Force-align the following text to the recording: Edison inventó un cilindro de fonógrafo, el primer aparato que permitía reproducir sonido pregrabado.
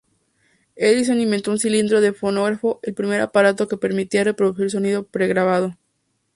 Edison 0.77 1.21
inventó 1.21 1.51
un 1.51 1.59
cilindro 1.59 2.01
de 2.01 2.11
fonógrafo, 2.11 2.79
el 2.81 2.95
primer 2.95 3.21
aparato 3.21 3.67
que 3.67 3.77
permitía 3.77 4.23
reproducir 4.23 4.71
sonido 4.71 5.05
pregrabado. 5.05 5.77